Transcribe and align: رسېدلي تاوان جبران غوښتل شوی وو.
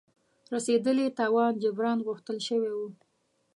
رسېدلي 0.53 1.07
تاوان 1.17 1.51
جبران 1.63 1.97
غوښتل 2.07 2.37
شوی 2.47 2.71
وو. 2.75 2.87